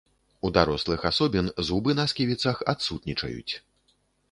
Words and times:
У 0.47 0.49
дарослых 0.53 1.03
асобін 1.09 1.51
зубы 1.67 1.95
на 2.01 2.07
сківіцах 2.15 2.65
адсутнічаюць. 2.75 3.53